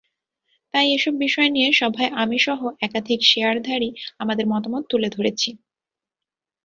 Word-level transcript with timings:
তাই 0.73 0.87
এসব 0.93 1.13
বিষয় 1.17 1.49
নিয়ে 1.49 1.69
সভায় 1.73 2.11
আমিসহ 2.23 2.59
একাধিক 2.79 3.19
শেয়ারধারী 3.25 3.89
আমাদের 4.19 4.45
মতামত 4.47 4.83
তুলে 4.91 5.09
ধরেছি। 5.09 5.49